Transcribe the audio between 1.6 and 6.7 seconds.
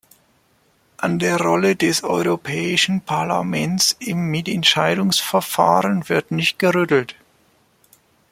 des Europäischen Parlaments im Mitentscheidungsverfahren wird nicht